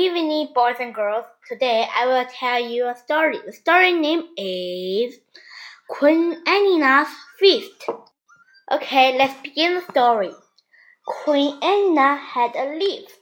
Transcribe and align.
evening, 0.00 0.48
boys 0.54 0.76
and 0.80 0.94
girls. 0.94 1.26
Today 1.46 1.86
I 1.94 2.06
will 2.06 2.24
tell 2.24 2.58
you 2.58 2.88
a 2.88 2.96
story. 2.96 3.38
The 3.44 3.52
story 3.52 3.92
name 3.92 4.22
is 4.34 5.18
Queen 5.90 6.42
Anneena's 6.46 7.10
Feast. 7.38 7.84
Okay, 8.72 9.18
let's 9.18 9.38
begin 9.42 9.74
the 9.74 9.92
story. 9.92 10.30
Queen 11.04 11.60
Anneena 11.60 12.18
had 12.18 12.56
a 12.56 12.78
lift. 12.78 13.12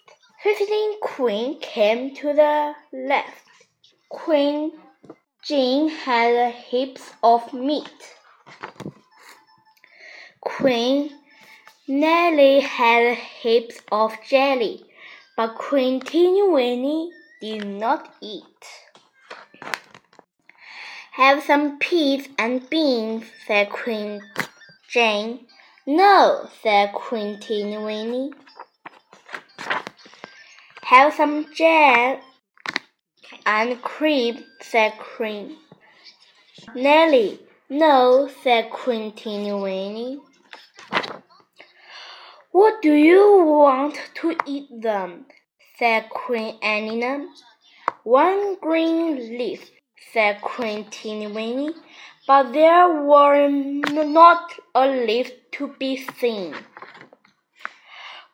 Fifteen 0.40 1.00
Queen 1.00 1.58
came 1.58 2.14
to 2.14 2.32
the 2.32 2.74
left. 2.92 3.50
Queen 4.08 4.70
Jean 5.42 5.88
had 5.88 6.54
heaps 6.54 7.10
of 7.24 7.52
meat. 7.52 8.14
Queen 10.40 11.10
Nelly 11.88 12.60
had 12.60 13.16
heaps 13.16 13.80
of 13.90 14.16
jelly 14.28 14.87
but 15.38 15.54
Queen 15.54 16.02
Winnie 16.52 17.12
did 17.40 17.64
not 17.64 18.12
eat. 18.20 18.64
Have 21.12 21.44
some 21.44 21.78
peas 21.78 22.28
and 22.36 22.68
beans, 22.68 23.24
said 23.46 23.70
Queen 23.70 24.20
Jane. 24.88 25.46
No, 25.86 26.48
said 26.60 26.92
Queen 26.92 27.38
Winnie. 27.84 28.32
Have 30.82 31.14
some 31.14 31.46
jam 31.54 32.18
and 33.46 33.80
cream, 33.80 34.42
said 34.60 34.94
Queen 34.98 35.56
Nelly. 36.74 37.38
No, 37.70 38.28
said 38.42 38.70
Queen 38.70 39.12
Winnie. 39.60 40.18
What 42.58 42.82
do 42.82 42.92
you 42.92 43.44
want 43.44 44.00
to 44.14 44.36
eat 44.44 44.68
them? 44.82 45.26
said 45.78 46.10
Queen 46.10 46.58
Anneena. 46.60 47.28
One 48.02 48.56
green 48.56 49.14
leaf, 49.38 49.70
said 50.12 50.40
Queen 50.40 50.84
Winnie, 51.32 51.72
but 52.26 52.52
there 52.52 52.88
were 53.04 53.48
not 53.48 54.50
a 54.74 54.88
leaf 54.88 55.30
to 55.52 55.68
be 55.78 55.98
seen. 56.18 56.56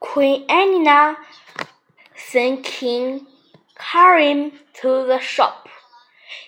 Queen 0.01 0.47
Anneena 0.49 1.17
sent 2.17 2.65
King 2.65 3.27
Karim 3.77 4.53
to 4.81 5.05
the 5.07 5.19
shop. 5.19 5.69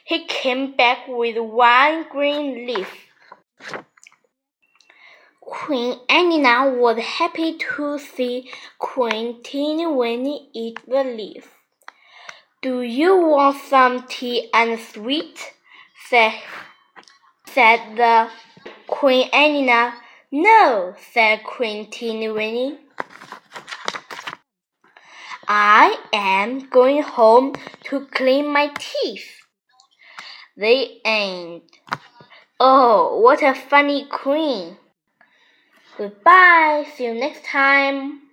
He 0.03 0.25
came 0.25 0.75
back 0.77 1.07
with 1.07 1.37
one 1.37 2.07
green 2.09 2.67
leaf. 2.67 3.06
Queen 5.67 5.99
Anneena 6.09 6.79
was 6.79 6.97
happy 6.97 7.59
to 7.59 7.99
see 7.99 8.49
Queen 8.79 9.43
Winnie 9.97 10.49
eat 10.55 10.79
the 10.87 11.03
leaf. 11.03 11.55
Do 12.63 12.83
you 12.83 13.17
want 13.17 13.57
some 13.57 14.07
tea 14.07 14.49
and 14.55 14.79
sweet? 14.79 15.55
said, 16.09 16.35
said 17.49 17.81
the 17.97 18.31
Queen 18.87 19.29
Anneena. 19.33 19.95
No, 20.31 20.95
said 21.13 21.43
Queen 21.43 21.89
Winnie. 22.33 22.79
I 25.49 25.97
am 26.13 26.69
going 26.71 27.03
home 27.03 27.55
to 27.87 28.07
clean 28.07 28.53
my 28.53 28.71
teeth. 28.79 29.41
The 30.57 31.01
end. 31.05 31.63
Oh, 32.61 33.19
what 33.19 33.43
a 33.43 33.53
funny 33.53 34.07
queen! 34.09 34.77
Goodbye. 35.99 36.87
See 36.95 37.05
you 37.07 37.15
next 37.15 37.45
time. 37.45 38.26